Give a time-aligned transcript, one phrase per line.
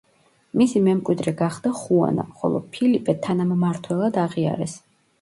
[0.61, 4.79] მისი მემკვიდრე გახდა ხუანა, ხოლო ფილიპე თანამმართველად აღიარეს.